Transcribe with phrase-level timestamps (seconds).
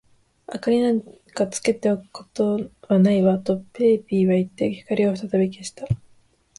[0.65, 1.01] 「明りなん
[1.35, 5.85] かつけておくことはないわ」と、ペーピーはいって、光をふたたび消した。